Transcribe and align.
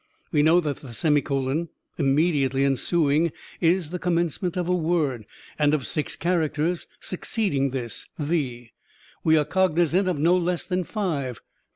We 0.31 0.41
know 0.41 0.59
that 0.61 0.77
the; 0.77 1.69
immediately 1.99 2.65
ensuing 2.65 3.31
is 3.59 3.91
the 3.91 3.99
commencement 3.99 4.57
of 4.57 4.67
a 4.67 4.75
word, 4.75 5.27
and, 5.59 5.75
of 5.75 5.85
six 5.85 6.15
characters 6.15 6.87
succeeding 6.99 7.69
this 7.69 8.07
'the,' 8.17 8.71
we 9.23 9.37
are 9.37 9.45
cognizant 9.45 10.07
of 10.07 10.17
no 10.17 10.35
less 10.35 10.65
than 10.65 10.85
five. 10.85 11.39